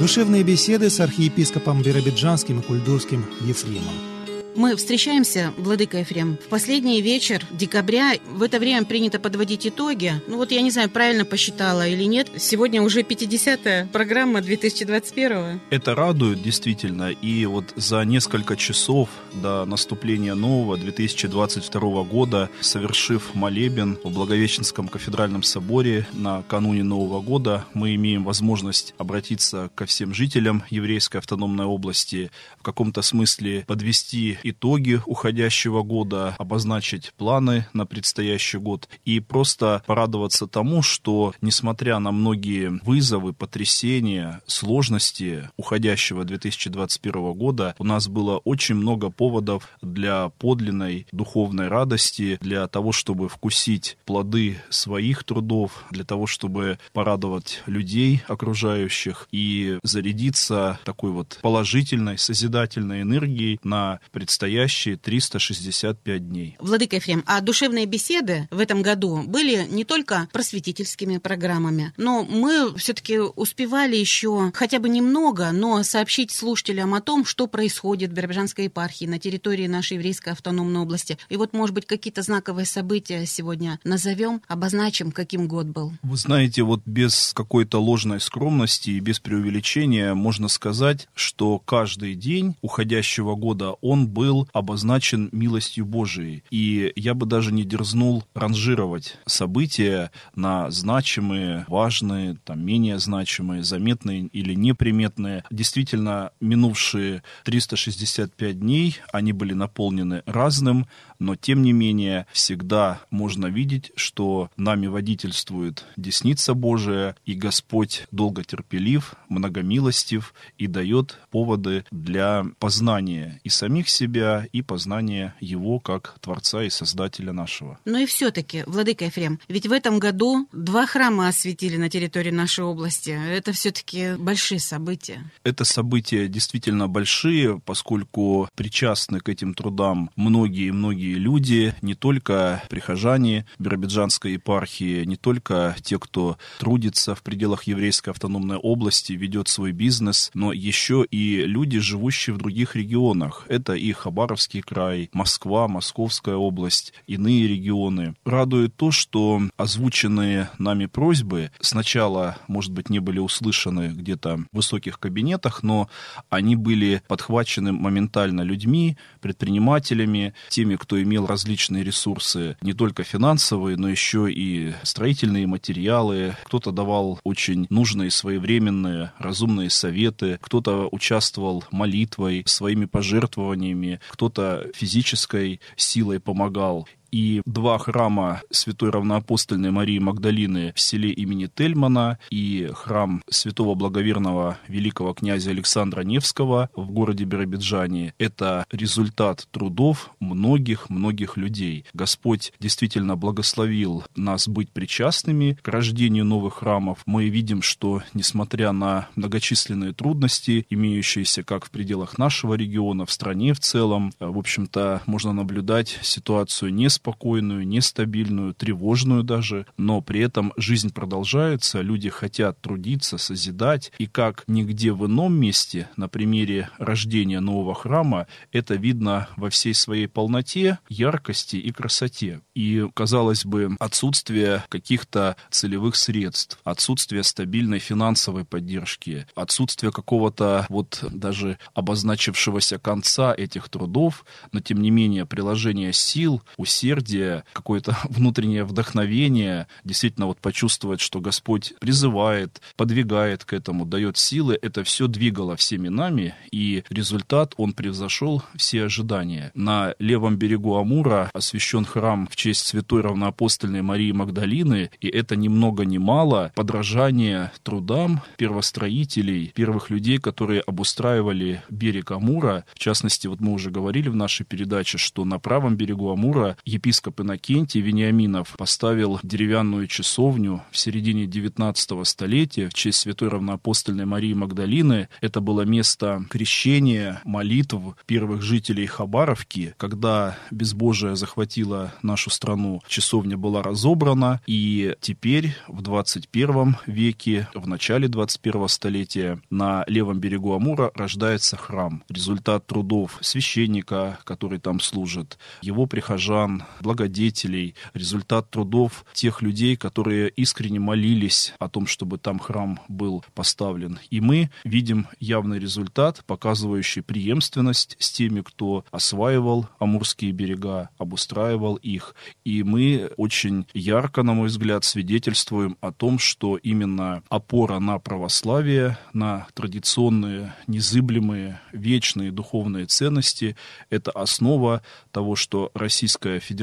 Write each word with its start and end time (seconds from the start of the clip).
Душевные 0.00 0.42
беседы 0.42 0.90
с 0.90 0.98
архиепископом 0.98 1.82
Биробиджанским 1.82 2.58
и 2.58 2.62
Кульдурским 2.62 3.24
Ефремом. 3.42 4.13
Мы 4.56 4.76
встречаемся, 4.76 5.52
Владыка 5.56 5.98
Ефрем, 5.98 6.36
в 6.36 6.48
последний 6.48 7.02
вечер 7.02 7.44
декабря. 7.50 8.12
В 8.28 8.40
это 8.40 8.60
время 8.60 8.84
принято 8.86 9.18
подводить 9.18 9.66
итоги. 9.66 10.12
Ну 10.28 10.36
вот 10.36 10.52
я 10.52 10.62
не 10.62 10.70
знаю, 10.70 10.88
правильно 10.88 11.24
посчитала 11.24 11.86
или 11.88 12.04
нет. 12.04 12.28
Сегодня 12.36 12.80
уже 12.80 13.00
50-я 13.00 13.88
программа 13.92 14.42
2021 14.42 15.60
Это 15.70 15.96
радует 15.96 16.40
действительно. 16.40 17.10
И 17.10 17.46
вот 17.46 17.72
за 17.74 18.04
несколько 18.04 18.56
часов 18.56 19.08
до 19.32 19.64
наступления 19.64 20.36
нового 20.36 20.76
2022 20.76 22.04
года, 22.04 22.48
совершив 22.60 23.34
молебен 23.34 23.98
в 24.04 24.12
Благовещенском 24.12 24.86
кафедральном 24.86 25.42
соборе 25.42 26.06
накануне 26.12 26.84
Нового 26.84 27.20
года, 27.20 27.64
мы 27.74 27.96
имеем 27.96 28.22
возможность 28.22 28.94
обратиться 28.98 29.68
ко 29.74 29.84
всем 29.84 30.14
жителям 30.14 30.62
еврейской 30.70 31.16
автономной 31.16 31.64
области, 31.64 32.30
в 32.60 32.62
каком-то 32.62 33.02
смысле 33.02 33.64
подвести 33.66 34.38
итоги 34.44 35.00
уходящего 35.06 35.82
года, 35.82 36.36
обозначить 36.38 37.12
планы 37.16 37.66
на 37.72 37.86
предстоящий 37.86 38.58
год 38.58 38.88
и 39.04 39.18
просто 39.18 39.82
порадоваться 39.86 40.46
тому, 40.46 40.82
что, 40.82 41.34
несмотря 41.40 41.98
на 41.98 42.12
многие 42.12 42.78
вызовы, 42.84 43.32
потрясения, 43.32 44.42
сложности 44.46 45.50
уходящего 45.56 46.24
2021 46.24 47.32
года, 47.32 47.74
у 47.78 47.84
нас 47.84 48.06
было 48.06 48.38
очень 48.38 48.74
много 48.74 49.10
поводов 49.10 49.68
для 49.80 50.28
подлинной 50.28 51.06
духовной 51.10 51.68
радости, 51.68 52.38
для 52.40 52.68
того, 52.68 52.92
чтобы 52.92 53.28
вкусить 53.28 53.96
плоды 54.04 54.58
своих 54.68 55.24
трудов, 55.24 55.84
для 55.90 56.04
того, 56.04 56.26
чтобы 56.26 56.78
порадовать 56.92 57.62
людей 57.66 58.22
окружающих 58.28 59.28
и 59.32 59.78
зарядиться 59.82 60.78
такой 60.84 61.10
вот 61.12 61.38
положительной, 61.40 62.18
созидательной 62.18 63.02
энергией 63.02 63.58
на 63.64 64.00
предстоящий 64.12 64.33
предстоящие 64.34 64.96
365 64.96 66.28
дней. 66.28 66.56
Владыка 66.58 66.96
Ефрем, 66.96 67.22
а 67.24 67.40
душевные 67.40 67.86
беседы 67.86 68.48
в 68.50 68.58
этом 68.58 68.82
году 68.82 69.22
были 69.24 69.64
не 69.70 69.84
только 69.84 70.26
просветительскими 70.32 71.18
программами, 71.18 71.92
но 71.96 72.24
мы 72.24 72.76
все-таки 72.76 73.18
успевали 73.18 73.94
еще 73.94 74.50
хотя 74.52 74.80
бы 74.80 74.88
немного, 74.88 75.52
но 75.52 75.84
сообщить 75.84 76.32
слушателям 76.32 76.94
о 76.94 77.00
том, 77.00 77.24
что 77.24 77.46
происходит 77.46 78.10
в 78.10 78.14
Биробиджанской 78.14 78.64
епархии 78.64 79.04
на 79.04 79.20
территории 79.20 79.68
нашей 79.68 79.98
еврейской 79.98 80.30
автономной 80.30 80.80
области. 80.80 81.16
И 81.28 81.36
вот, 81.36 81.52
может 81.52 81.72
быть, 81.72 81.86
какие-то 81.86 82.22
знаковые 82.22 82.66
события 82.66 83.24
сегодня 83.26 83.78
назовем, 83.84 84.42
обозначим, 84.48 85.12
каким 85.12 85.46
год 85.46 85.66
был. 85.66 85.92
Вы 86.02 86.16
знаете, 86.16 86.64
вот 86.64 86.80
без 86.86 87.32
какой-то 87.34 87.80
ложной 87.80 88.20
скромности 88.20 88.90
и 88.90 88.98
без 88.98 89.20
преувеличения 89.20 90.12
можно 90.14 90.48
сказать, 90.48 91.06
что 91.14 91.60
каждый 91.60 92.16
день 92.16 92.56
уходящего 92.62 93.36
года 93.36 93.74
он 93.80 94.08
был 94.08 94.23
был 94.24 94.48
обозначен 94.54 95.28
милостью 95.32 95.84
Божией. 95.84 96.44
И 96.50 96.92
я 96.96 97.12
бы 97.12 97.26
даже 97.26 97.52
не 97.52 97.64
дерзнул 97.64 98.24
ранжировать 98.34 99.18
события 99.26 100.10
на 100.34 100.70
значимые, 100.70 101.66
важные, 101.68 102.38
там, 102.44 102.64
менее 102.64 102.98
значимые, 102.98 103.62
заметные 103.62 104.28
или 104.32 104.54
неприметные. 104.54 105.44
Действительно, 105.50 106.30
минувшие 106.40 107.22
365 107.44 108.60
дней, 108.60 108.96
они 109.12 109.32
были 109.32 109.52
наполнены 109.52 110.22
разным, 110.24 110.86
но 111.24 111.36
тем 111.36 111.62
не 111.62 111.72
менее 111.72 112.26
всегда 112.32 113.00
можно 113.10 113.46
видеть, 113.46 113.92
что 113.96 114.50
нами 114.56 114.86
водительствует 114.86 115.84
десница 115.96 116.52
Божия, 116.52 117.16
и 117.24 117.34
Господь 117.34 118.06
долготерпелив, 118.10 119.14
многомилостив 119.28 120.34
и 120.58 120.66
дает 120.66 121.18
поводы 121.30 121.84
для 121.90 122.44
познания 122.58 123.40
и 123.42 123.48
самих 123.48 123.88
себя, 123.88 124.46
и 124.52 124.60
познания 124.60 125.34
Его 125.40 125.80
как 125.80 126.18
Творца 126.20 126.62
и 126.62 126.70
Создателя 126.70 127.32
нашего. 127.32 127.78
Но 127.86 127.98
и 127.98 128.06
все-таки, 128.06 128.64
Владыка 128.66 129.06
Ефрем, 129.06 129.40
ведь 129.48 129.66
в 129.66 129.72
этом 129.72 129.98
году 129.98 130.46
два 130.52 130.86
храма 130.86 131.28
осветили 131.28 131.78
на 131.78 131.88
территории 131.88 132.30
нашей 132.30 132.64
области. 132.64 133.10
Это 133.10 133.52
все-таки 133.52 134.14
большие 134.18 134.60
события. 134.60 135.30
Это 135.42 135.64
события 135.64 136.28
действительно 136.28 136.86
большие, 136.86 137.60
поскольку 137.64 138.48
причастны 138.54 139.20
к 139.20 139.28
этим 139.30 139.54
трудам 139.54 140.10
многие 140.16 140.70
люди, 141.14 141.74
не 141.82 141.94
только 141.94 142.62
прихожане 142.68 143.46
Биробиджанской 143.58 144.32
епархии, 144.32 145.04
не 145.04 145.16
только 145.16 145.76
те, 145.82 145.98
кто 145.98 146.38
трудится 146.58 147.14
в 147.14 147.22
пределах 147.22 147.64
еврейской 147.64 148.10
автономной 148.10 148.56
области, 148.56 149.12
ведет 149.12 149.48
свой 149.48 149.72
бизнес, 149.72 150.30
но 150.34 150.52
еще 150.52 151.04
и 151.10 151.44
люди, 151.44 151.78
живущие 151.78 152.34
в 152.34 152.38
других 152.38 152.76
регионах. 152.76 153.46
Это 153.48 153.74
и 153.74 153.92
Хабаровский 153.92 154.62
край, 154.62 155.10
Москва, 155.12 155.68
Московская 155.68 156.36
область, 156.36 156.92
иные 157.06 157.46
регионы. 157.46 158.14
Радует 158.24 158.76
то, 158.76 158.90
что 158.90 159.42
озвученные 159.56 160.50
нами 160.58 160.86
просьбы 160.86 161.50
сначала, 161.60 162.38
может 162.48 162.72
быть, 162.72 162.90
не 162.90 162.98
были 162.98 163.18
услышаны 163.18 163.88
где-то 163.88 164.38
в 164.52 164.56
высоких 164.56 164.98
кабинетах, 164.98 165.62
но 165.62 165.88
они 166.30 166.56
были 166.56 167.02
подхвачены 167.08 167.72
моментально 167.72 168.42
людьми, 168.42 168.96
предпринимателями, 169.20 170.34
теми, 170.48 170.76
кто 170.76 170.93
имел 171.02 171.26
различные 171.26 171.84
ресурсы, 171.84 172.56
не 172.60 172.72
только 172.72 173.04
финансовые, 173.04 173.76
но 173.76 173.88
еще 173.88 174.30
и 174.30 174.74
строительные 174.82 175.46
материалы. 175.46 176.36
Кто-то 176.44 176.72
давал 176.72 177.20
очень 177.24 177.66
нужные, 177.70 178.10
своевременные, 178.10 179.12
разумные 179.18 179.70
советы, 179.70 180.38
кто-то 180.40 180.88
участвовал 180.90 181.64
молитвой, 181.70 182.42
своими 182.46 182.84
пожертвованиями, 182.84 184.00
кто-то 184.10 184.66
физической 184.74 185.60
силой 185.76 186.20
помогал 186.20 186.88
и 187.14 187.42
два 187.46 187.78
храма 187.78 188.42
Святой 188.50 188.90
Равноапостольной 188.90 189.70
Марии 189.70 190.00
Магдалины 190.00 190.72
в 190.74 190.80
селе 190.80 191.10
имени 191.10 191.46
Тельмана 191.46 192.18
и 192.28 192.68
храм 192.74 193.22
Святого 193.30 193.76
Благоверного 193.76 194.58
Великого 194.66 195.14
князя 195.14 195.50
Александра 195.50 196.00
Невского 196.00 196.70
в 196.74 196.90
городе 196.90 197.22
Биробиджане. 197.22 198.14
Это 198.18 198.66
результат 198.72 199.46
трудов 199.52 200.10
многих-многих 200.18 201.36
людей. 201.36 201.84
Господь 201.94 202.52
действительно 202.58 203.14
благословил 203.14 204.02
нас 204.16 204.48
быть 204.48 204.72
причастными 204.72 205.56
к 205.62 205.68
рождению 205.68 206.24
новых 206.24 206.54
храмов. 206.54 206.98
Мы 207.06 207.28
видим, 207.28 207.62
что 207.62 208.02
несмотря 208.12 208.72
на 208.72 209.06
многочисленные 209.14 209.92
трудности, 209.92 210.66
имеющиеся 210.68 211.44
как 211.44 211.64
в 211.64 211.70
пределах 211.70 212.18
нашего 212.18 212.54
региона, 212.54 213.06
в 213.06 213.12
стране 213.12 213.54
в 213.54 213.60
целом, 213.60 214.12
в 214.18 214.36
общем-то, 214.36 215.02
можно 215.06 215.32
наблюдать 215.32 216.00
ситуацию 216.02 216.74
неспокойную, 216.74 217.03
неспокойную, 217.04 217.66
нестабильную, 217.66 218.54
тревожную 218.54 219.22
даже, 219.22 219.66
но 219.76 220.00
при 220.00 220.20
этом 220.20 220.52
жизнь 220.56 220.92
продолжается, 220.92 221.82
люди 221.82 222.08
хотят 222.08 222.60
трудиться, 222.60 223.18
созидать, 223.18 223.92
и 223.98 224.06
как 224.06 224.44
нигде 224.46 224.92
в 224.92 225.04
ином 225.06 225.34
месте, 225.34 225.88
на 225.96 226.08
примере 226.08 226.70
рождения 226.78 227.40
нового 227.40 227.74
храма, 227.74 228.26
это 228.52 228.74
видно 228.74 229.28
во 229.36 229.50
всей 229.50 229.74
своей 229.74 230.06
полноте, 230.06 230.78
яркости 230.88 231.56
и 231.56 231.72
красоте. 231.72 232.40
И, 232.54 232.86
казалось 232.94 233.44
бы, 233.44 233.76
отсутствие 233.78 234.64
каких-то 234.68 235.36
целевых 235.50 235.96
средств, 235.96 236.58
отсутствие 236.64 237.22
стабильной 237.22 237.80
финансовой 237.80 238.44
поддержки, 238.44 239.26
отсутствие 239.34 239.92
какого-то 239.92 240.66
вот 240.70 241.04
даже 241.10 241.58
обозначившегося 241.74 242.78
конца 242.78 243.34
этих 243.36 243.68
трудов, 243.68 244.24
но 244.52 244.60
тем 244.60 244.80
не 244.80 244.90
менее 244.90 245.26
приложение 245.26 245.92
сил, 245.92 246.42
усердия, 246.56 246.83
усердие, 246.84 247.44
какое-то 247.52 247.96
внутреннее 248.08 248.64
вдохновение, 248.64 249.66
действительно 249.84 250.26
вот 250.26 250.38
почувствовать, 250.38 251.00
что 251.00 251.20
Господь 251.20 251.74
призывает, 251.80 252.60
подвигает 252.76 253.44
к 253.44 253.52
этому, 253.52 253.84
дает 253.84 254.16
силы, 254.16 254.58
это 254.60 254.84
все 254.84 255.06
двигало 255.06 255.56
всеми 255.56 255.88
нами, 255.88 256.34
и 256.50 256.84
результат, 256.90 257.54
он 257.56 257.72
превзошел 257.72 258.42
все 258.56 258.84
ожидания. 258.84 259.50
На 259.54 259.94
левом 259.98 260.36
берегу 260.36 260.76
Амура 260.76 261.30
освящен 261.32 261.84
храм 261.84 262.28
в 262.30 262.36
честь 262.36 262.66
святой 262.66 263.02
равноапостольной 263.02 263.82
Марии 263.82 264.12
Магдалины, 264.12 264.90
и 265.00 265.08
это 265.08 265.36
ни 265.36 265.48
много 265.48 265.84
ни 265.84 265.98
мало 265.98 266.52
подражание 266.54 267.52
трудам 267.62 268.22
первостроителей, 268.36 269.52
первых 269.54 269.90
людей, 269.90 270.18
которые 270.18 270.60
обустраивали 270.60 271.62
берег 271.70 272.10
Амура. 272.10 272.64
В 272.74 272.78
частности, 272.78 273.26
вот 273.26 273.40
мы 273.40 273.52
уже 273.52 273.70
говорили 273.70 274.08
в 274.08 274.16
нашей 274.16 274.44
передаче, 274.44 274.98
что 274.98 275.24
на 275.24 275.38
правом 275.38 275.76
берегу 275.76 276.10
Амура 276.10 276.56
епископ 276.74 277.20
Иннокентий 277.20 277.80
Вениаминов 277.80 278.54
поставил 278.58 279.20
деревянную 279.22 279.86
часовню 279.86 280.62
в 280.70 280.76
середине 280.76 281.26
19 281.26 282.06
столетия 282.06 282.68
в 282.68 282.74
честь 282.74 282.98
святой 282.98 283.28
равноапостольной 283.28 284.04
Марии 284.04 284.34
Магдалины. 284.34 285.08
Это 285.20 285.40
было 285.40 285.62
место 285.62 286.24
крещения, 286.28 287.20
молитв 287.24 287.64
первых 288.06 288.42
жителей 288.42 288.86
Хабаровки. 288.86 289.74
Когда 289.76 290.36
безбожие 290.50 291.16
захватило 291.16 291.94
нашу 292.02 292.30
страну, 292.30 292.82
часовня 292.88 293.36
была 293.36 293.62
разобрана, 293.62 294.40
и 294.46 294.94
теперь 295.00 295.54
в 295.68 295.82
21 295.82 296.76
веке, 296.86 297.48
в 297.54 297.66
начале 297.66 298.08
21 298.08 298.68
столетия, 298.68 299.40
на 299.50 299.84
левом 299.86 300.18
берегу 300.18 300.54
Амура 300.54 300.90
рождается 300.94 301.56
храм. 301.56 302.02
Результат 302.08 302.66
трудов 302.66 303.18
священника, 303.20 304.18
который 304.24 304.58
там 304.58 304.80
служит, 304.80 305.38
его 305.62 305.86
прихожан, 305.86 306.63
благодетелей, 306.80 307.74
результат 307.92 308.50
трудов 308.50 309.04
тех 309.12 309.42
людей, 309.42 309.76
которые 309.76 310.28
искренне 310.30 310.80
молились 310.80 311.54
о 311.58 311.68
том, 311.68 311.86
чтобы 311.86 312.18
там 312.18 312.38
храм 312.38 312.80
был 312.88 313.24
поставлен. 313.34 313.98
И 314.10 314.20
мы 314.20 314.50
видим 314.64 315.06
явный 315.20 315.58
результат, 315.58 316.24
показывающий 316.26 317.02
преемственность 317.02 317.96
с 317.98 318.10
теми, 318.10 318.40
кто 318.40 318.84
осваивал 318.90 319.68
Амурские 319.78 320.32
берега, 320.32 320.90
обустраивал 320.98 321.76
их. 321.76 322.14
И 322.44 322.62
мы 322.62 323.10
очень 323.16 323.66
ярко, 323.74 324.22
на 324.22 324.34
мой 324.34 324.48
взгляд, 324.48 324.84
свидетельствуем 324.84 325.76
о 325.80 325.92
том, 325.92 326.18
что 326.18 326.56
именно 326.56 327.22
опора 327.28 327.78
на 327.78 327.98
православие, 327.98 328.98
на 329.12 329.46
традиционные, 329.54 330.54
незыблемые, 330.66 331.60
вечные 331.72 332.30
духовные 332.30 332.86
ценности– 332.86 333.56
это 333.90 334.10
основа 334.10 334.82
того, 335.10 335.36
что 335.36 335.70
Российская 335.74 336.40
Федерация 336.40 336.53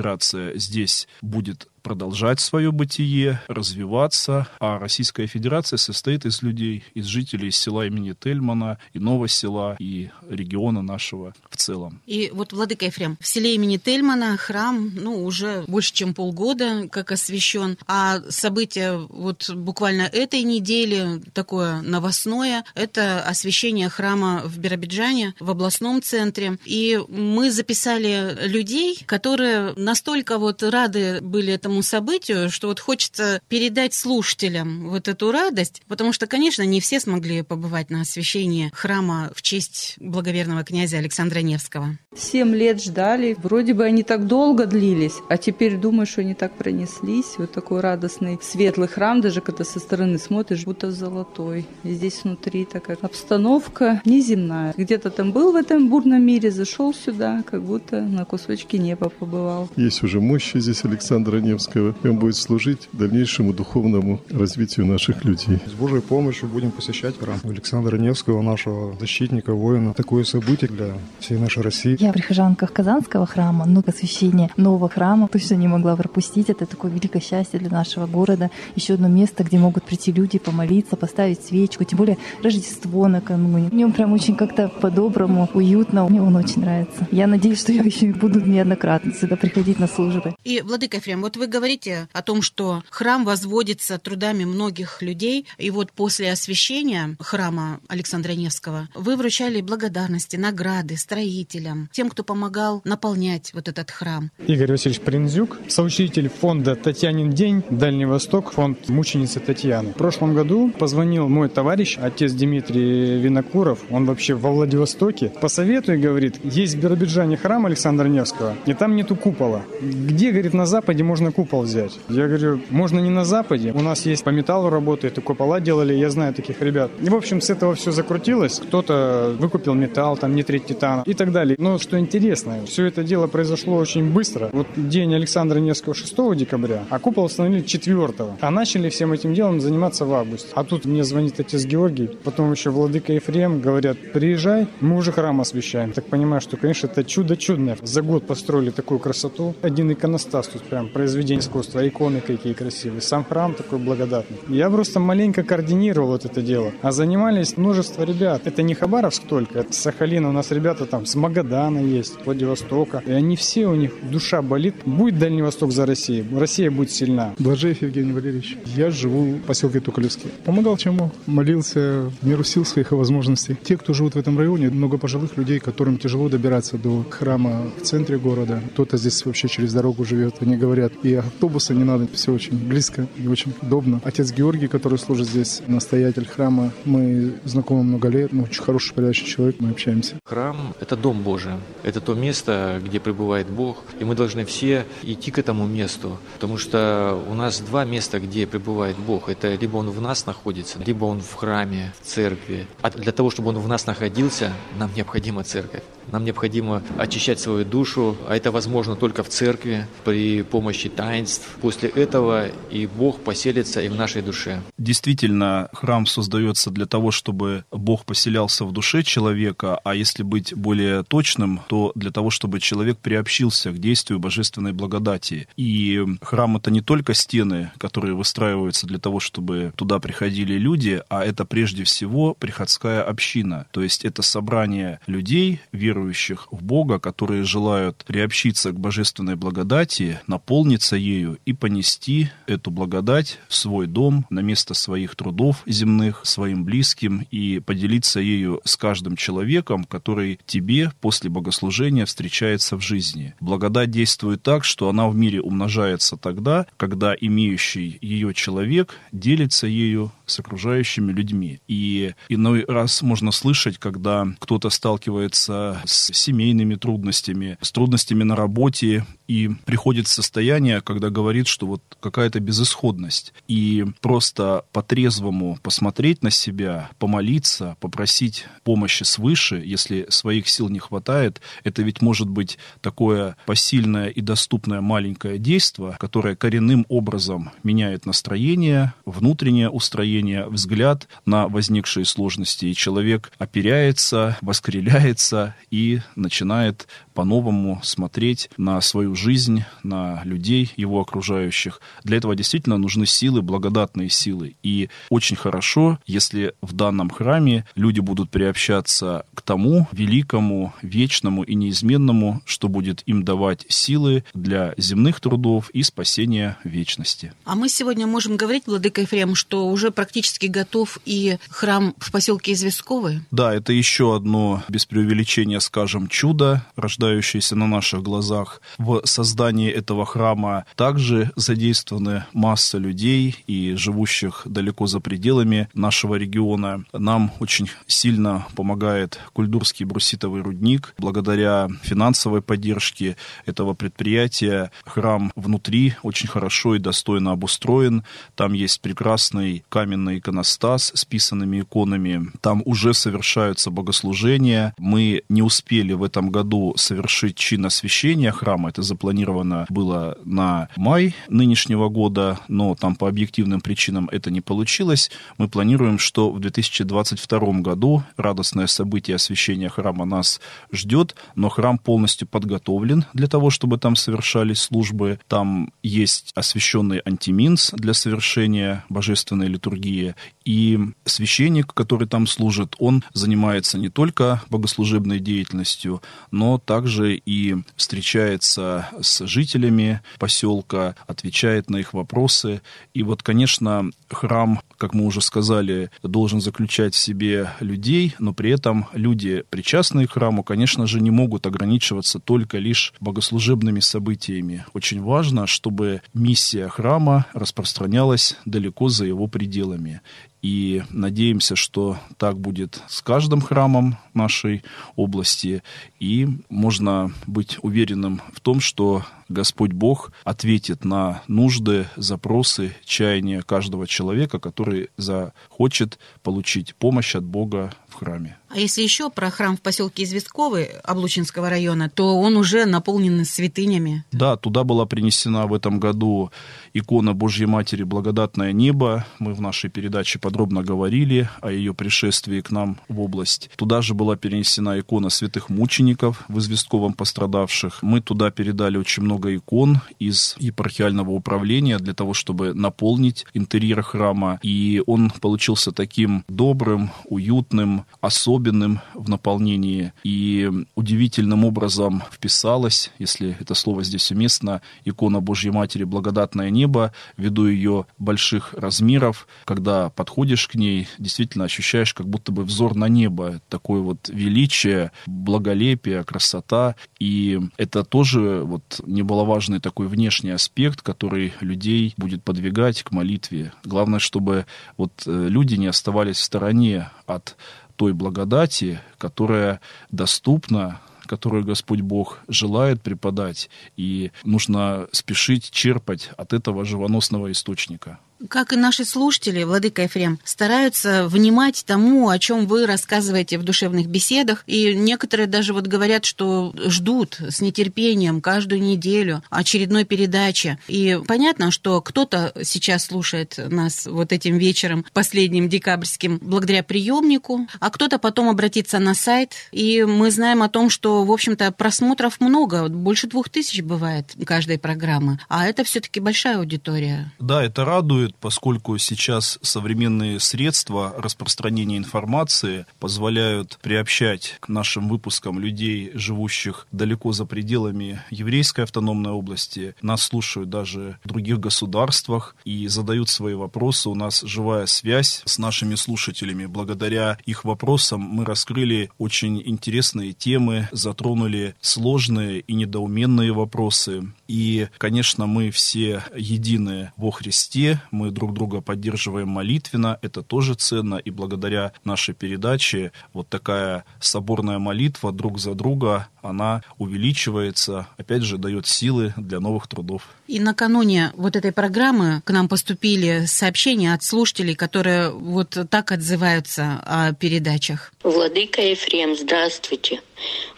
здесь 0.55 1.07
будет 1.21 1.67
продолжать 1.81 2.39
свое 2.39 2.72
бытие, 2.72 3.42
развиваться, 3.48 4.48
а 4.60 4.80
Российская 4.80 5.28
Федерация 5.28 5.78
состоит 5.78 6.25
из 6.25 6.42
людей, 6.42 6.83
из 6.94 7.06
жителей 7.06 7.51
села 7.51 7.86
имени 7.86 8.13
Тельмана, 8.13 8.78
иного 8.94 9.28
села 9.28 9.75
и 9.80 10.10
региона 10.30 10.81
нашего 10.81 11.33
в 11.50 11.57
целом. 11.57 12.01
И 12.06 12.30
вот, 12.33 12.54
Владыка 12.54 12.86
Ефрем, 12.86 13.18
в 13.19 13.28
селе 13.28 13.56
имени 13.56 13.78
Тельмана 13.78 14.38
храм, 14.38 14.92
ну, 14.94 15.24
уже 15.24 15.63
больше, 15.68 15.94
чем 15.94 16.13
полгода 16.13 16.88
как 16.89 17.12
освящен, 17.12 17.78
а 17.88 18.19
событие 18.30 18.98
вот 19.10 19.50
буквально 19.50 20.04
этой 20.04 20.44
недели, 20.44 21.22
такое 21.34 21.81
новостное, 21.81 22.63
это 22.75 23.22
освящение 23.22 23.89
храма 23.89 24.42
в 24.45 24.57
Биробиджане, 24.57 25.34
в 25.39 25.50
областном 25.50 26.01
центре. 26.01 26.57
И 26.66 27.00
мы 27.07 27.51
записали 27.51 28.48
людей, 28.48 29.01
которые 29.06 29.74
настолько 29.75 30.38
вот 30.38 30.63
рады 30.63 31.19
были 31.22 31.54
этому 31.54 31.70
этому 31.71 31.83
событию, 31.83 32.50
что 32.50 32.68
вот 32.68 32.81
хочется 32.81 33.39
передать 33.47 33.94
слушателям 33.94 34.89
вот 34.89 35.07
эту 35.07 35.31
радость, 35.31 35.81
потому 35.88 36.12
что, 36.12 36.27
конечно, 36.27 36.63
не 36.63 36.81
все 36.81 37.00
смогли 37.00 37.44
побывать 37.44 37.89
на 37.89 38.01
освящении 38.01 38.69
храма 38.73 39.31
в 39.33 39.41
честь 39.41 39.95
благоверного 40.00 40.63
князя 40.63 40.97
Александра 40.97 41.39
Невского. 41.39 41.97
Семь 42.13 42.53
лет 42.53 42.83
ждали, 42.83 43.38
вроде 43.41 43.73
бы 43.73 43.85
они 43.85 44.03
так 44.03 44.27
долго 44.27 44.65
длились, 44.65 45.13
а 45.29 45.38
теперь 45.38 45.77
думаю, 45.77 46.06
что 46.06 46.21
они 46.21 46.33
так 46.33 46.57
пронеслись. 46.57 47.38
Вот 47.38 47.53
такой 47.53 47.79
радостный, 47.79 48.38
светлый 48.41 48.89
храм, 48.89 49.21
даже 49.21 49.39
когда 49.39 49.63
со 49.63 49.79
стороны 49.79 50.19
смотришь, 50.19 50.65
будто 50.65 50.91
золотой. 50.91 51.65
И 51.85 51.94
здесь 51.94 52.24
внутри 52.24 52.65
такая 52.65 52.97
обстановка 53.01 54.01
неземная. 54.03 54.74
Где-то 54.75 55.09
там 55.09 55.31
был 55.31 55.53
в 55.53 55.56
этом 55.56 55.88
бурном 55.88 56.21
мире, 56.21 56.51
зашел 56.51 56.94
сюда, 56.94 57.44
как 57.50 57.63
будто 57.63 58.01
на 58.01 58.25
кусочке 58.25 58.77
неба 58.77 59.07
побывал. 59.07 59.69
Есть 59.77 60.03
уже 60.03 60.19
мощи 60.19 60.59
здесь 60.59 60.83
Александра 60.83 61.38
Невского 61.38 61.61
Ивановского, 61.62 61.96
и 62.04 62.08
он 62.08 62.18
будет 62.18 62.36
служить 62.36 62.90
дальнейшему 62.94 63.54
духовному 63.54 64.19
развитию 64.30 64.86
наших 64.86 65.24
людей. 65.25 65.60
С 65.68 65.74
Божьей 65.74 66.02
помощью 66.02 66.50
будем 66.50 66.72
посещать 66.72 67.18
храм 67.18 67.40
Александра 67.44 67.98
Невского, 67.98 68.42
нашего 68.42 68.98
защитника, 69.00 69.54
воина. 69.54 69.94
Такое 69.94 70.24
событие 70.24 70.69
для 70.69 70.94
всей 71.19 71.38
нашей 71.38 71.63
России. 71.63 71.98
Я 72.00 72.13
прихожанка 72.13 72.68
Казанского 72.68 73.25
храма, 73.25 73.66
но 73.66 73.81
посвящение 73.81 74.50
нового 74.58 74.90
храма 74.90 75.28
точно 75.28 75.56
не 75.56 75.68
могла 75.68 75.96
пропустить. 75.96 76.50
Это 76.50 76.66
такое 76.66 76.92
великое 76.92 77.22
счастье 77.22 77.60
для 77.60 77.69
нашего 77.69 78.08
города. 78.08 78.50
Еще 78.75 78.96
одно 78.96 79.08
место, 79.08 79.44
где 79.44 79.58
могут 79.58 79.84
прийти 79.84 80.12
люди, 80.12 80.40
помолиться, 80.40 80.96
поставить 80.96 81.44
свечку. 81.44 81.84
Тем 81.84 81.98
более 81.98 82.18
Рождество 82.44 83.08
накануне. 83.08 83.69
В 83.69 83.74
нем 83.74 83.92
прям 83.92 84.13
очень 84.13 84.36
как-то 84.36 84.68
по-доброму, 84.68 85.50
уютно. 85.54 86.08
Мне 86.08 86.22
он 86.22 86.36
очень 86.36 86.62
нравится. 86.62 87.08
Я 87.12 87.28
надеюсь, 87.28 87.60
что 87.60 87.72
я 87.72 87.81
еще 87.84 88.08
буду 88.08 88.40
неоднократно 88.40 89.13
сюда 89.13 89.36
приходить 89.36 89.80
на 89.80 89.88
службы. 89.88 90.36
И, 90.44 90.62
Владыка 90.62 90.98
Ефрем, 90.98 91.22
вот 91.22 91.38
вы 91.38 91.48
говорите 91.51 92.07
о 92.13 92.24
том, 92.24 92.42
что 92.42 92.81
храм 92.89 93.24
возводится 93.24 94.00
трудами 94.00 94.45
многих 94.45 95.03
людей, 95.03 95.45
и 95.59 95.69
вот 95.69 95.92
после 95.92 96.31
освящения 96.31 97.15
храма 97.19 97.80
Александра 97.88 98.31
Невского 98.31 98.88
вы 98.95 99.15
вручали 99.15 99.62
благодарности, 99.62 100.38
награды 100.38 100.98
строителям, 100.98 101.89
тем, 101.92 102.09
кто 102.09 102.24
помогал 102.24 102.81
наполнять 102.86 103.53
вот 103.53 103.68
этот 103.68 103.92
храм. 103.92 104.31
Игорь 104.48 104.71
Васильевич 104.71 105.01
Принзюк, 105.01 105.57
соучредитель 105.68 106.30
фонда 106.30 106.75
«Татьянин 106.75 107.30
день», 107.31 107.63
Дальний 107.69 108.06
Восток, 108.06 108.53
фонд 108.53 108.89
мученицы 108.89 109.39
Татьяны. 109.39 109.92
В 109.92 109.95
прошлом 109.95 110.33
году 110.33 110.71
позвонил 110.71 111.27
мой 111.27 111.50
товарищ, 111.50 111.98
отец 112.01 112.31
Дмитрий 112.31 113.19
Винокуров, 113.19 113.80
он 113.89 114.06
вообще 114.06 114.33
во 114.33 114.51
Владивостоке, 114.51 115.31
посоветуй, 115.42 115.98
говорит, 115.98 116.39
есть 116.44 116.75
в 116.75 116.80
Биробиджане 116.80 117.38
храм 117.38 117.65
Александра 117.65 118.07
Невского, 118.07 118.56
и 118.65 118.74
там 118.74 118.95
нету 118.95 119.15
купола. 119.15 119.65
Где, 119.81 120.31
говорит, 120.31 120.53
на 120.53 120.65
Западе 120.65 121.03
можно 121.03 121.31
купол 121.31 121.40
купол 121.41 121.63
взять. 121.63 121.99
Я 122.07 122.27
говорю, 122.27 122.59
можно 122.69 122.99
не 122.99 123.09
на 123.09 123.25
Западе. 123.25 123.71
У 123.71 123.81
нас 123.81 124.05
есть 124.05 124.23
по 124.23 124.29
металлу 124.29 124.69
работает, 124.69 125.17
и 125.17 125.21
купола 125.21 125.59
делали, 125.59 125.95
я 125.95 126.11
знаю 126.11 126.35
таких 126.35 126.61
ребят. 126.61 126.91
И, 127.01 127.09
в 127.09 127.15
общем, 127.15 127.41
с 127.41 127.49
этого 127.49 127.73
все 127.73 127.91
закрутилось. 127.91 128.59
Кто-то 128.59 129.35
выкупил 129.39 129.73
металл, 129.73 130.17
там, 130.17 130.35
не 130.35 130.43
треть 130.43 130.67
титана 130.67 131.01
и 131.07 131.15
так 131.15 131.31
далее. 131.31 131.55
Но 131.57 131.79
что 131.79 131.97
интересно, 131.97 132.59
все 132.67 132.85
это 132.85 133.03
дело 133.03 133.25
произошло 133.25 133.77
очень 133.77 134.13
быстро. 134.13 134.49
Вот 134.53 134.67
день 134.75 135.15
Александра 135.15 135.57
Невского 135.57 135.95
6 135.95 136.35
декабря, 136.35 136.83
а 136.91 136.99
купол 136.99 137.25
установили 137.25 137.61
4 137.61 137.91
а 138.39 138.51
начали 138.51 138.89
всем 138.89 139.13
этим 139.13 139.33
делом 139.33 139.59
заниматься 139.61 140.05
в 140.05 140.13
августе. 140.13 140.49
А 140.53 140.63
тут 140.63 140.85
мне 140.85 141.03
звонит 141.03 141.39
отец 141.39 141.65
Георгий, 141.65 142.07
потом 142.23 142.51
еще 142.51 142.69
владыка 142.69 143.13
Ефрем, 143.13 143.61
говорят, 143.61 143.97
приезжай, 144.13 144.67
мы 144.79 144.97
уже 144.97 145.11
храм 145.11 145.41
освещаем. 145.41 145.91
Так 145.91 146.05
понимаю, 146.05 146.41
что, 146.41 146.57
конечно, 146.57 146.85
это 146.85 147.03
чудо 147.03 147.35
чудное. 147.35 147.77
За 147.81 148.03
год 148.03 148.27
построили 148.27 148.69
такую 148.69 148.99
красоту. 148.99 149.55
Один 149.63 149.91
иконостас 149.91 150.47
тут 150.47 150.61
прям 150.63 150.89
произведение 151.31 151.39
искусства, 151.39 151.88
иконы 151.88 152.22
какие 152.22 152.54
красивые, 152.54 153.01
сам 153.01 153.24
храм 153.24 153.54
такой 153.54 153.80
благодатный. 153.80 154.38
Я 154.48 154.69
просто 154.69 155.00
маленько 155.00 155.44
координировал 155.44 156.10
вот 156.10 156.25
это 156.25 156.42
дело, 156.42 156.72
а 156.81 156.92
занимались 156.92 157.57
множество 157.57 158.04
ребят. 158.04 158.42
Это 158.45 158.63
не 158.63 158.74
Хабаровск 158.74 159.24
только, 159.24 159.60
это 159.60 159.74
Сахалин, 159.74 160.25
у 160.25 160.31
нас 160.31 160.51
ребята 160.51 160.86
там 160.86 161.06
с 161.06 161.16
Магадана 161.16 161.80
есть, 161.80 162.25
Владивостока, 162.25 163.04
и 163.06 163.12
они 163.12 163.36
все, 163.36 163.68
у 163.68 163.75
них 163.75 163.92
душа 164.12 164.42
болит. 164.42 164.75
Будет 164.86 165.19
Дальний 165.19 165.42
Восток 165.42 165.72
за 165.72 165.86
Россией, 165.86 166.25
Россия 166.38 166.72
будет 166.72 166.92
сильна. 166.92 167.34
Блажеев 167.39 167.81
Евгений 167.81 168.13
Валерьевич, 168.13 168.57
я 168.75 168.92
живу 168.92 169.36
в 169.36 169.42
поселке 169.42 169.80
Тукалевский. 169.80 170.31
Помогал 170.45 170.77
чем 170.77 170.95
мог, 170.95 171.12
молился 171.25 172.12
в 172.22 172.27
меру 172.27 172.44
сил 172.44 172.65
своих 172.65 172.91
и 172.91 172.96
возможностей. 172.96 173.55
Те, 173.63 173.77
кто 173.77 173.94
живут 173.94 174.15
в 174.15 174.17
этом 174.17 174.38
районе, 174.38 174.70
много 174.70 174.98
пожилых 174.98 175.38
людей, 175.38 175.60
которым 175.60 175.98
тяжело 175.98 176.29
добираться 176.29 176.77
до 176.77 177.05
храма 177.10 177.72
в 177.77 177.84
центре 177.84 178.17
города. 178.17 178.62
Кто-то 178.74 178.98
здесь 178.98 179.25
вообще 179.25 179.48
через 179.48 179.74
дорогу 179.74 180.03
живет, 180.05 180.36
они 180.41 180.58
говорят, 180.58 180.94
и 181.03 181.21
автобуса 181.28 181.74
не 181.74 181.84
надо, 181.84 182.08
все 182.13 182.32
очень 182.34 182.58
близко 182.58 183.08
и 183.18 183.28
очень 183.28 183.54
удобно. 183.62 184.01
Отец 184.04 184.32
Георгий, 184.32 184.68
который 184.68 185.00
служит 185.00 185.28
здесь, 185.28 185.62
настоятель 185.68 186.25
храма, 186.25 186.72
мы 186.86 187.34
знакомы 187.46 187.84
много 187.84 188.08
лет, 188.10 188.32
мы 188.32 188.44
очень 188.44 188.63
хороший, 188.63 188.94
порядочный 188.94 189.28
человек, 189.28 189.56
мы 189.60 189.70
общаемся. 189.70 190.16
Храм– 190.25 190.74
это 190.80 190.96
дом 190.96 191.22
Божий, 191.22 191.54
это 191.84 192.01
то 192.01 192.13
место, 192.13 192.82
где 192.84 193.00
пребывает 193.00 193.48
Бог, 193.48 193.78
и 194.00 194.04
мы 194.04 194.16
должны 194.16 194.46
все 194.46 194.86
идти 195.04 195.32
к 195.32 195.40
этому 195.40 195.68
месту, 195.68 196.18
потому 196.36 196.58
что 196.58 197.22
у 197.30 197.34
нас 197.34 197.60
два 197.60 197.86
места, 197.86 198.20
где 198.20 198.48
пребывает 198.48 198.98
Бог. 198.98 199.30
Это 199.30 199.54
либо 199.56 199.78
Он 199.78 199.90
в 199.90 200.01
нас 200.01 200.25
находится, 200.25 200.80
либо 200.86 201.06
Он 201.06 201.22
в 201.22 201.34
храме, 201.34 201.94
в 202.01 202.06
церкви. 202.06 202.68
А 202.82 202.90
для 202.90 203.12
того, 203.12 203.30
чтобы 203.30 203.50
Он 203.50 203.60
в 203.60 203.68
нас 203.68 203.86
находился, 203.86 204.54
нам 204.78 204.92
необходима 204.96 205.44
церковь. 205.44 205.84
Нам 206.12 206.25
необходимо 206.25 206.82
очищать 206.98 207.40
свою 207.40 207.63
душу, 207.63 208.18
а 208.28 208.36
это 208.36 208.51
возможно 208.51 208.96
только 208.96 209.24
в 209.24 209.30
церкви 209.30 209.88
при 210.04 210.42
помощи 210.42 210.90
таинств. 211.01 211.58
После 211.62 211.89
этого 211.89 212.48
и 212.70 212.86
Бог 212.86 213.22
поселится 213.22 213.81
и 213.81 213.89
в 213.89 213.96
нашей 213.96 214.22
душе. 214.22 214.62
Действительно, 214.77 215.70
храм 215.74 216.05
создается 216.05 216.70
для 216.70 216.86
того, 216.86 217.10
чтобы 217.12 217.65
Бог 217.72 218.05
поселялся 218.05 218.65
в 218.65 218.72
душе 218.72 219.01
человека, 219.01 219.79
а 219.84 219.96
если 219.96 220.22
быть 220.24 220.53
более 220.53 221.03
точным, 221.03 221.62
то 221.67 221.91
для 221.96 222.12
того, 222.12 222.29
чтобы 222.29 222.60
человек 222.60 222.98
приобщился 223.00 223.72
к 223.72 223.79
действию 223.79 224.20
божественной 224.20 224.74
благодати. 224.74 225.48
И 225.58 226.05
храм 226.22 226.58
это 226.58 226.70
не 226.70 226.81
только 226.81 227.15
стены, 227.15 227.72
которые 227.79 228.13
выстраиваются 228.13 228.86
для 228.86 229.00
того, 229.00 229.20
чтобы 229.20 229.74
туда 229.75 230.00
приходили 230.00 230.53
люди, 230.53 231.01
а 231.10 231.25
это 231.25 231.46
прежде 231.46 231.84
всего 231.84 232.36
приходская 232.36 233.01
община. 233.01 233.65
То 233.72 233.81
есть 233.81 234.05
это 234.05 234.22
собрание 234.22 235.00
людей, 235.08 235.62
верующих 235.72 236.48
в 236.51 236.62
Бога, 236.63 237.00
которые 237.00 237.43
желают 237.43 238.03
приобщиться 238.05 238.72
к 238.72 238.79
божественной 238.79 239.36
благодати, 239.36 240.20
наполниться 240.27 240.90
ею 240.95 241.39
и 241.45 241.53
понести 241.53 242.29
эту 242.48 242.71
благодать 242.71 243.39
в 243.48 243.55
свой 243.55 243.88
дом, 243.88 244.25
на 244.29 244.39
место 244.39 244.74
своих 244.74 245.15
трудов 245.15 245.63
земных, 245.65 246.21
своим 246.24 246.63
близким 246.63 247.25
и 247.31 247.60
поделиться 247.60 248.19
ею 248.19 248.62
с 248.63 248.75
каждым 248.75 249.15
человеком, 249.15 249.83
который 249.83 250.39
тебе 250.45 250.91
после 251.01 251.29
богослужения 251.29 252.05
встречается 252.05 252.77
в 252.77 252.81
жизни. 252.81 253.33
Благодать 253.39 253.91
действует 253.91 254.43
так, 254.43 254.63
что 254.63 254.89
она 254.89 255.07
в 255.07 255.15
мире 255.15 255.41
умножается 255.41 256.17
тогда, 256.17 256.65
когда 256.77 257.15
имеющий 257.19 257.98
ее 258.01 258.33
человек 258.33 258.95
делится 259.12 259.67
ею 259.67 260.12
с 260.25 260.39
окружающими 260.39 261.12
людьми. 261.12 261.60
И 261.67 262.13
иной 262.29 262.65
раз 262.67 263.01
можно 263.01 263.31
слышать, 263.31 263.77
когда 263.77 264.27
кто-то 264.39 264.69
сталкивается 264.69 265.81
с 265.86 266.13
семейными 266.13 266.75
трудностями, 266.75 267.57
с 267.62 267.71
трудностями 267.71 268.24
на 268.24 268.36
работе, 268.36 269.05
и 269.31 269.47
приходит 269.63 270.07
в 270.07 270.11
состояние, 270.11 270.81
когда 270.81 271.09
говорит, 271.09 271.47
что 271.47 271.65
вот 271.65 271.81
какая-то 272.01 272.41
безысходность. 272.41 273.33
И 273.47 273.85
просто 274.01 274.65
по-трезвому 274.73 275.57
посмотреть 275.63 276.21
на 276.21 276.31
себя, 276.31 276.89
помолиться, 277.00 277.77
попросить 277.79 278.45
помощи 278.65 279.03
свыше, 279.03 279.61
если 279.63 280.05
своих 280.09 280.50
сил 280.50 280.67
не 280.67 280.79
хватает, 280.79 281.39
это 281.63 281.81
ведь 281.81 282.01
может 282.01 282.27
быть 282.27 282.57
такое 282.81 283.38
посильное 283.45 284.09
и 284.09 284.19
доступное 284.19 284.81
маленькое 284.81 285.38
действие, 285.38 285.95
которое 285.97 286.35
коренным 286.35 286.85
образом 286.89 287.51
меняет 287.63 288.05
настроение, 288.05 288.93
внутреннее 289.05 289.69
устроение, 289.69 290.45
взгляд 290.47 291.07
на 291.25 291.47
возникшие 291.47 292.03
сложности, 292.03 292.65
и 292.65 292.75
человек 292.75 293.31
оперяется, 293.38 294.38
воскреляется 294.41 295.55
и 295.69 296.01
начинает 296.17 296.89
по-новому 297.13 297.80
смотреть 297.84 298.50
на 298.58 298.82
свою 298.82 299.15
жизнь, 299.15 299.63
на 299.84 300.22
людей, 300.24 300.72
его 300.77 301.01
окружающих. 301.01 301.82
Для 302.03 302.18
этого 302.18 302.36
действительно 302.36 302.77
нужны 302.77 303.06
силы, 303.06 303.41
благодатные 303.41 304.10
силы. 304.10 304.56
И 304.63 304.89
очень 305.10 305.36
хорошо, 305.36 306.00
если 306.06 306.53
в 306.62 306.74
данном 306.74 307.10
храме 307.10 307.65
люди 307.75 308.00
будут 308.00 308.30
приобщаться 308.30 309.25
к 309.34 309.41
тому 309.41 309.88
великому, 309.91 310.74
вечному 310.82 311.44
и 311.44 311.56
неизменному, 311.56 312.41
что 312.46 312.68
будет 312.68 313.03
им 313.06 313.24
давать 313.24 313.65
силы 313.70 314.24
для 314.34 314.74
земных 314.77 315.20
трудов 315.20 315.70
и 315.72 315.84
спасения 315.84 316.58
вечности. 316.63 317.34
А 317.46 317.56
мы 317.56 317.70
сегодня 317.70 318.08
можем 318.08 318.38
говорить, 318.38 318.63
Владыка 318.65 319.01
Ефрем, 319.01 319.36
что 319.36 319.68
уже 319.68 319.91
практически 319.91 320.48
готов 320.48 321.00
и 321.06 321.38
храм 321.50 321.94
в 321.98 322.12
поселке 322.12 322.53
Известковый? 322.53 323.22
Да, 323.32 323.53
это 323.53 323.74
еще 323.74 324.15
одно, 324.15 324.63
без 324.70 324.86
преувеличения, 324.86 325.60
скажем, 325.60 326.08
чудо, 326.08 326.65
рождающееся 327.01 327.55
на 327.55 327.67
наших 327.67 328.03
глазах. 328.03 328.62
В 328.77 329.01
создании 329.05 329.72
этого 329.72 330.05
храма 330.05 330.65
также 330.75 331.31
задействованы 331.36 332.25
масса 332.31 332.77
людей 332.77 333.43
и 333.48 333.74
живущих 333.75 334.43
далеко 334.46 334.86
за 334.86 335.00
пределами 335.00 335.67
нашего 335.74 336.15
региона. 336.15 336.84
Нам 336.93 337.31
очень 337.39 337.70
сильно 337.88 338.46
помогает 338.55 339.20
Кульдурский 339.34 339.86
бруситовый 339.86 340.43
рудник. 340.43 340.93
Благодаря 341.00 341.70
финансовой 341.81 342.41
поддержке 342.41 343.15
этого 343.48 343.74
предприятия 343.74 344.72
храм 344.86 345.31
внутри 345.36 345.96
очень 346.03 346.27
хорошо 346.27 346.75
и 346.75 346.79
достойно 346.79 347.31
обустроен. 347.31 348.03
Там 348.36 348.53
есть 348.53 348.79
прекрасный 348.81 349.63
каменный 349.70 350.20
иконостас 350.20 350.91
с 350.93 351.03
писанными 351.05 351.62
иконами. 351.62 352.27
Там 352.41 352.62
уже 352.65 352.93
совершаются 352.93 353.72
богослужения. 353.72 354.74
Мы 354.77 355.24
не 355.29 355.41
успели 355.41 355.93
в 355.93 356.03
этом 356.03 356.29
году 356.29 356.74
совершить 356.91 357.38
чин 357.38 357.65
освящения 357.65 358.31
храма. 358.33 358.67
Это 358.67 358.81
запланировано 358.81 359.65
было 359.69 360.17
на 360.25 360.67
май 360.75 361.15
нынешнего 361.29 361.88
года, 361.88 362.38
но 362.50 362.75
там 362.75 362.95
по 362.98 363.07
объективным 363.07 363.62
причинам 363.62 364.10
это 364.12 364.29
не 364.29 364.41
получилось. 364.41 365.10
Мы 365.38 365.48
планируем, 365.48 366.00
что 366.00 366.31
в 366.31 366.41
2022 366.41 367.62
году 367.62 368.03
радостное 368.17 368.67
событие 368.67 369.15
освящения 369.15 369.69
храма 369.69 370.03
нас 370.03 370.41
ждет, 370.74 371.15
но 371.36 371.48
храм 371.48 371.77
полностью 371.77 372.27
подготовлен 372.27 373.05
для 373.13 373.27
того, 373.27 373.51
чтобы 373.51 373.77
там 373.77 373.95
совершались 373.95 374.60
службы. 374.60 375.17
Там 375.29 375.71
есть 375.83 376.33
освященный 376.36 377.01
антиминс 377.05 377.71
для 377.71 377.93
совершения 377.93 378.83
божественной 378.89 379.48
литургии. 379.48 380.15
И 380.43 380.79
священник, 381.05 381.74
который 381.74 382.07
там 382.07 382.25
служит, 382.25 382.75
он 382.79 383.03
занимается 383.13 383.77
не 383.77 383.89
только 383.89 384.41
богослужебной 384.50 385.19
деятельностью, 385.19 386.01
но 386.31 386.57
также 386.57 387.15
и 387.15 387.57
встречается 387.75 388.89
с 389.00 389.25
жителями 389.27 390.01
поселка, 390.17 390.95
отвечает 391.07 391.69
на 391.69 391.77
их 391.77 391.93
вопросы. 391.93 392.62
И 392.93 393.03
вот, 393.03 393.21
конечно, 393.21 393.91
храм, 394.10 394.62
как 394.77 394.93
мы 394.93 395.05
уже 395.05 395.21
сказали, 395.21 395.91
должен 396.01 396.41
заключать 396.41 396.95
в 396.95 396.98
себе 396.98 397.51
людей, 397.60 398.15
но 398.17 398.33
при 398.33 398.51
этом 398.51 398.88
люди, 398.93 399.43
причастные 399.50 400.07
к 400.07 400.13
храму, 400.13 400.43
конечно 400.43 400.88
же, 400.88 401.01
не 401.01 401.12
могут 401.12 401.45
ограничиваться 401.45 402.19
только 402.19 402.57
лишь 402.57 402.93
богослужебными 403.00 403.79
событиями. 403.79 404.65
Очень 404.74 405.01
важно, 405.01 405.45
чтобы 405.45 406.01
миссия 406.13 406.67
храма 406.67 407.27
распространялась 407.33 408.38
далеко 408.45 408.89
за 408.89 409.05
его 409.05 409.27
пределами. 409.27 410.01
И 410.41 410.83
надеемся, 410.89 411.55
что 411.55 411.98
так 412.17 412.39
будет 412.39 412.81
с 412.88 413.01
каждым 413.01 413.41
храмом 413.41 413.98
нашей 414.15 414.63
области. 414.96 415.63
И 416.00 416.27
можно 416.50 417.12
быть 417.27 417.58
уверенным 417.62 418.22
в 418.34 418.39
том, 418.39 418.60
что 418.60 419.03
Господь 419.32 419.72
Бог 419.72 420.12
ответит 420.24 420.84
на 420.84 421.22
нужды, 421.27 421.88
запросы, 421.96 422.75
чаяния 422.86 423.41
каждого 423.41 423.88
человека, 423.88 424.39
который 424.39 424.89
захочет 424.98 426.00
получить 426.22 426.75
помощь 426.75 427.15
от 427.15 427.24
Бога 427.24 427.72
в 427.88 427.96
храме. 427.96 428.38
А 428.53 428.60
если 428.60 428.82
еще 428.82 429.10
про 429.10 429.30
храм 429.30 429.56
в 429.56 429.62
поселке 429.62 430.03
Известковый 430.03 430.65
Облучинского 430.84 431.50
района, 431.50 431.89
то 431.89 432.20
он 432.20 432.36
уже 432.36 432.65
наполнен 432.65 433.24
святынями. 433.24 434.03
Да, 434.12 434.36
туда 434.36 434.65
была 434.65 434.86
принесена 434.86 435.48
в 435.48 435.53
этом 435.53 435.80
году 435.80 436.32
икона 436.74 437.13
Божьей 437.13 437.46
Матери 437.46 437.84
«Благодатное 437.84 438.51
небо». 438.51 439.06
Мы 439.20 439.34
в 439.34 439.41
нашей 439.41 439.70
передаче 439.70 440.20
подробно 440.20 440.63
говорили 440.63 441.30
о 441.39 441.50
ее 441.51 441.74
пришествии 441.74 442.41
к 442.41 442.51
нам 442.51 442.77
в 442.89 443.00
область. 443.00 443.50
Туда 443.56 443.82
же 443.82 443.94
была 444.01 444.15
перенесена 444.15 444.79
икона 444.79 445.12
святых 445.12 445.50
мучеников 445.50 446.24
в 446.27 446.39
Известковом 446.39 446.93
пострадавших. 446.93 447.84
Мы 447.84 448.01
туда 448.01 448.31
передали 448.31 448.77
очень 448.77 449.03
много 449.03 449.36
икон 449.36 449.81
из 450.00 450.36
епархиального 450.39 451.12
управления 451.12 451.77
для 451.77 451.93
того, 451.93 452.15
чтобы 452.15 452.55
наполнить 452.55 453.27
интерьер 453.36 453.84
храма. 453.84 454.39
И 454.41 454.81
он 454.88 455.12
получился 455.22 455.72
таким 455.72 456.25
добрым, 456.27 456.89
уютным, 457.05 457.86
особенным 458.01 458.81
в 458.96 459.08
наполнении. 459.08 459.93
И 460.03 460.50
удивительным 460.74 461.46
образом 461.46 462.01
вписалась, 462.12 462.91
если 462.98 463.38
это 463.39 463.53
слово 463.53 463.84
здесь 463.84 464.12
уместно, 464.12 464.63
икона 464.84 465.22
Божьей 465.22 465.51
Матери 465.51 465.84
«Благодатное 465.84 466.50
небо», 466.50 466.91
ввиду 467.17 467.46
ее 467.46 467.86
больших 468.00 468.55
размеров. 468.55 469.27
Когда 469.46 469.91
подходишь 469.91 470.48
к 470.48 470.55
ней, 470.55 470.88
действительно 470.98 471.46
ощущаешь 471.46 471.93
как 471.93 472.08
будто 472.08 472.31
бы 472.31 472.43
взор 472.43 472.74
на 472.74 472.89
небо. 472.89 473.41
Такое 473.48 473.81
вот 473.81 473.90
величие, 474.10 474.91
благолепие, 475.05 476.03
красота. 476.03 476.75
И 477.00 477.39
это 477.57 477.83
тоже 477.83 478.41
вот 478.43 478.81
немаловажный 478.86 479.60
такой 479.60 479.88
внешний 479.88 480.31
аспект, 480.31 480.81
который 480.81 481.33
людей 481.41 481.93
будет 481.98 482.24
подвигать 482.24 482.83
к 482.83 482.91
молитве. 482.91 483.53
Главное, 483.63 484.00
чтобы 484.00 484.45
вот 484.77 484.91
э, 485.05 485.27
люди 485.29 485.55
не 485.55 485.67
оставались 485.67 486.17
в 486.17 486.24
стороне 486.24 486.91
от 487.05 487.36
той 487.75 487.93
благодати, 487.93 488.79
которая 488.98 489.60
доступна 489.91 490.79
которую 491.07 491.43
Господь 491.43 491.81
Бог 491.81 492.19
желает 492.29 492.81
преподать, 492.81 493.50
и 493.75 494.12
нужно 494.24 494.88
спешить 494.93 495.51
черпать 495.51 496.10
от 496.15 496.31
этого 496.31 496.63
живоносного 496.63 497.33
источника. 497.33 498.00
Как 498.30 498.54
и 498.54 498.56
наши 498.56 498.86
слушатели, 498.86 499.44
Владыка 499.44 499.84
Ефрем, 499.84 500.20
стараются 500.24 501.08
внимать 501.08 501.63
тому, 501.66 502.10
о 502.10 502.20
чем 502.20 502.46
вы 502.46 502.66
рассказываете 502.66 503.38
в 503.38 503.44
душевных 503.44 503.88
беседах. 503.88 504.44
И 504.48 504.74
некоторые 504.75 505.28
даже 505.28 505.54
вот 505.54 505.68
говорят, 505.68 506.06
что 506.06 506.54
ждут 506.66 507.18
с 507.20 507.42
нетерпением 507.42 508.22
каждую 508.22 508.62
неделю 508.62 509.24
очередной 509.30 509.86
передачи. 509.86 510.58
И 510.68 511.00
понятно, 511.08 511.51
что 511.51 511.82
кто-то 511.82 512.34
сейчас 512.44 512.86
слушает 512.86 513.40
нас 513.50 513.86
вот 513.86 514.12
этим 514.12 514.38
вечером, 514.38 514.86
последним 514.94 515.50
декабрьским, 515.50 516.20
благодаря 516.22 516.63
приемнику, 516.63 517.48
а 517.60 517.70
кто-то 517.70 517.98
потом 517.98 518.30
обратится 518.30 518.80
на 518.80 518.94
сайт. 518.94 519.34
И 519.51 519.84
мы 519.84 520.12
знаем 520.12 520.44
о 520.44 520.50
том, 520.50 520.70
что, 520.70 521.04
в 521.04 521.12
общем-то, 521.12 521.51
просмотров 521.51 522.20
много, 522.20 522.68
больше 522.68 523.08
двух 523.08 523.30
тысяч 523.30 523.62
бывает 523.62 524.06
каждой 524.25 524.60
программы. 524.60 525.20
А 525.28 525.48
это 525.48 525.63
все-таки 525.63 526.00
большая 526.00 526.38
аудитория. 526.38 527.12
Да, 527.20 527.44
это 527.44 527.66
радует, 527.66 528.11
поскольку 528.20 528.77
сейчас 528.77 529.39
современные 529.41 530.20
средства 530.20 530.94
распространения 530.98 531.77
информации 531.77 532.65
позволяют 532.80 533.60
приобщать 533.62 534.38
к 534.39 534.50
нашим 534.50 534.89
выпускам 534.89 535.39
людей, 535.39 535.91
живущих 535.94 536.68
далеко 536.72 537.12
за 537.12 537.25
пределами 537.25 538.01
еврейской 538.10 538.62
автономной 538.62 539.12
области. 539.12 539.75
Нас 539.82 540.03
слушают 540.03 540.50
даже 540.50 540.98
в 541.03 541.08
других 541.08 541.39
государствах 541.39 542.36
и 542.46 542.68
задают 542.68 543.10
свои 543.10 543.34
вопросы. 543.34 543.89
У 543.89 543.96
нас 543.96 544.22
живая 544.22 544.65
связь 544.65 545.22
с 545.25 545.38
нашими 545.38 545.75
слушателями. 545.75 546.46
Благодаря 546.46 547.18
их 547.25 547.44
вопросам 547.46 548.01
мы 548.01 548.25
раскрыли 548.25 548.89
очень 548.98 549.41
интересные 549.44 550.13
темы, 550.13 550.70
затронули 550.72 551.56
сложные 551.62 552.41
и 552.41 552.53
недоуменные 552.53 553.32
вопросы. 553.32 554.12
И, 554.27 554.68
конечно, 554.77 555.25
мы 555.25 555.51
все 555.51 556.03
едины 556.15 556.91
во 556.98 557.12
Христе, 557.12 557.82
мы 558.01 558.10
друг 558.10 558.34
друга 558.34 558.62
поддерживаем 558.62 559.27
молитвенно, 559.27 560.00
это 560.01 560.24
тоже 560.24 560.55
ценно, 560.55 560.96
и 560.96 561.12
благодаря 561.12 561.72
нашей 561.84 562.15
передаче 562.15 562.91
вот 563.13 563.29
такая 563.29 563.86
соборная 564.00 564.58
молитва 564.58 565.12
друг 565.12 565.38
за 565.38 565.53
друга, 565.53 566.08
она 566.24 566.63
увеличивается, 566.79 567.88
опять 567.98 568.24
же, 568.24 568.39
дает 568.39 568.65
силы 568.65 569.13
для 569.17 569.39
новых 569.39 569.67
трудов. 569.67 570.10
И 570.25 570.39
накануне 570.39 571.12
вот 571.15 571.36
этой 571.36 571.51
программы 571.51 572.22
к 572.25 572.31
нам 572.31 572.48
поступили 572.48 573.25
сообщения 573.27 573.93
от 573.93 574.01
слушателей, 574.01 574.55
которые 574.55 575.12
вот 575.12 575.55
так 575.70 575.91
отзываются 575.91 576.81
о 576.84 577.13
передачах. 577.13 577.93
Владыка 578.01 578.62
Ефрем, 578.63 579.15
здравствуйте. 579.15 580.01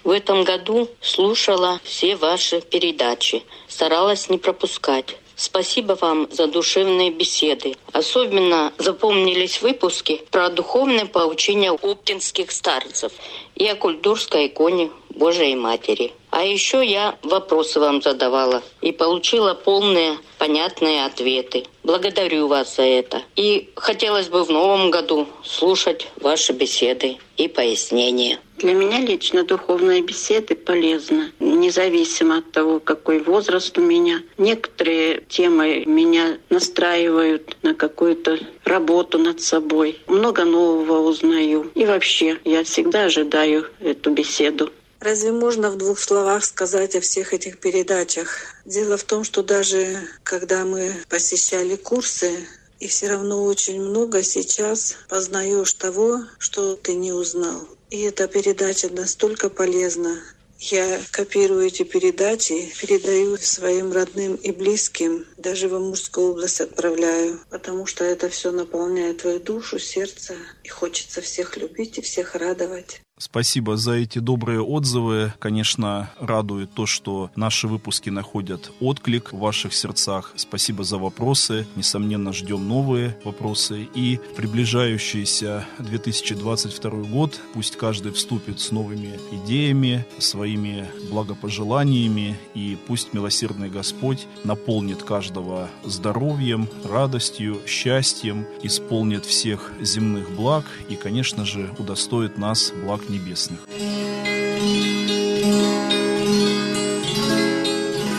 В 0.06 0.12
этом 0.12 0.46
году 0.46 0.90
слушала 1.02 1.82
все 1.84 2.16
ваши 2.16 2.62
передачи, 2.62 3.44
старалась 3.68 4.30
не 4.30 4.38
пропускать. 4.38 5.18
Спасибо 5.36 5.98
вам 6.00 6.28
за 6.32 6.48
душевные 6.48 7.12
беседы. 7.12 7.76
Особенно 7.92 8.72
запомнились 8.78 9.62
выпуски 9.62 10.22
про 10.32 10.50
духовное 10.50 11.06
поучение 11.06 11.72
оптинских 11.72 12.52
старцев 12.52 13.12
и 13.56 13.68
о 13.68 13.76
культурской 13.76 14.48
иконе 14.48 14.92
Божией 15.10 15.56
Матери. 15.56 16.14
А 16.30 16.44
еще 16.44 16.84
я 16.84 17.18
вопросы 17.22 17.80
вам 17.80 18.02
задавала 18.02 18.64
и 18.82 18.92
получила 18.92 19.54
полные, 19.54 20.18
понятные 20.40 21.06
ответы. 21.06 21.66
Благодарю 21.84 22.48
вас 22.48 22.76
за 22.76 22.84
это. 22.84 23.22
И 23.36 23.70
хотелось 23.76 24.30
бы 24.30 24.44
в 24.44 24.50
новом 24.50 24.90
году 24.90 25.28
слушать 25.44 26.08
ваши 26.20 26.54
беседы 26.54 27.18
и 27.38 27.48
пояснения. 27.48 28.40
Для 28.58 28.74
меня 28.74 29.00
лично 29.00 29.44
духовные 29.44 30.02
беседы 30.02 30.56
полезны, 30.56 31.32
независимо 31.40 32.38
от 32.38 32.52
того, 32.52 32.80
какой 32.80 33.20
возраст 33.20 33.78
у 33.78 33.82
меня. 33.82 34.22
Некоторые 34.38 35.22
темы 35.28 35.84
меня 35.86 36.38
настраивают 36.50 37.58
на 37.62 37.74
какую-то 37.74 38.40
работу 38.64 39.18
над 39.18 39.42
собой. 39.42 40.00
Много 40.08 40.46
нового 40.46 41.00
узнаю. 41.08 41.72
И 41.76 41.86
вообще, 41.86 42.40
я 42.46 42.64
всегда 42.64 43.06
ожидаю 43.06 43.68
эту 43.80 44.12
беседу. 44.12 44.72
Разве 45.04 45.34
можно 45.34 45.70
в 45.70 45.78
двух 45.78 46.00
словах 46.00 46.46
сказать 46.46 46.96
о 46.96 47.02
всех 47.02 47.34
этих 47.34 47.60
передачах? 47.60 48.38
Дело 48.64 48.96
в 48.96 49.04
том, 49.04 49.26
что 49.26 49.44
даже 49.44 49.98
когда 50.24 50.64
мы 50.64 50.94
посещали 51.10 51.76
курсы, 51.76 52.48
и 52.84 52.88
все 52.88 53.08
равно 53.08 53.46
очень 53.46 53.82
много 53.82 54.24
сейчас 54.24 54.98
познаешь 55.08 55.74
того, 55.74 56.20
что 56.38 56.76
ты 56.76 56.96
не 56.96 57.14
узнал. 57.14 57.66
И 57.90 58.02
эта 58.02 58.28
передача 58.28 58.90
настолько 58.90 59.50
полезна. 59.50 60.22
Я 60.60 61.00
копирую 61.12 61.66
эти 61.66 61.84
передачи, 61.84 62.74
передаю 62.82 63.38
своим 63.38 63.94
родным 63.94 64.36
и 64.36 64.52
близким, 64.52 65.26
даже 65.38 65.70
в 65.70 65.76
Амурскую 65.76 66.32
область 66.32 66.60
отправляю, 66.60 67.40
потому 67.50 67.86
что 67.86 68.04
это 68.04 68.28
все 68.28 68.52
наполняет 68.52 69.22
твою 69.22 69.40
душу, 69.40 69.80
сердце, 69.80 70.36
и 70.66 70.68
хочется 70.68 71.22
всех 71.22 71.56
любить 71.56 71.98
и 71.98 72.02
всех 72.02 72.36
радовать. 72.36 73.02
Спасибо 73.24 73.78
за 73.78 73.94
эти 73.94 74.20
добрые 74.20 74.60
отзывы. 74.60 75.34
Конечно, 75.40 76.12
радует 76.20 76.74
то, 76.74 76.86
что 76.86 77.32
наши 77.38 77.70
выпуски 77.70 78.10
находят 78.10 78.70
отклик 78.82 79.32
в 79.32 79.38
ваших 79.40 79.74
сердцах. 79.74 80.34
Спасибо 80.36 80.84
за 80.84 80.98
вопросы. 80.98 81.66
Несомненно, 81.78 82.34
ждем 82.34 82.68
новые 82.68 83.18
вопросы. 83.24 83.88
И 83.96 84.18
в 84.18 84.36
приближающийся 84.36 85.66
2022 85.80 86.92
год 87.04 87.40
пусть 87.54 87.78
каждый 87.78 88.12
вступит 88.12 88.60
с 88.60 88.72
новыми 88.72 89.18
идеями, 89.32 90.06
своими 90.18 90.90
благопожеланиями. 91.10 92.38
И 92.56 92.78
пусть 92.88 93.14
милосердный 93.14 93.70
Господь 93.70 94.28
наполнит 94.44 95.02
каждого 95.02 95.70
здоровьем, 95.86 96.68
радостью, 96.84 97.62
счастьем, 97.66 98.46
исполнит 98.64 99.24
всех 99.24 99.72
земных 99.80 100.30
благ 100.32 100.66
и, 100.90 100.98
конечно 100.98 101.46
же, 101.46 101.74
удостоит 101.80 102.38
нас 102.38 102.74
благ 102.84 103.13
небесных. 103.14 103.60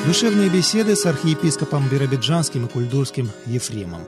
Душевные 0.06 0.48
беседы 0.48 0.94
с 0.96 1.06
архиепископом 1.06 1.88
Биробиджанским 1.88 2.66
и 2.66 2.68
Кульдурским 2.68 3.30
Ефремом. 3.46 4.02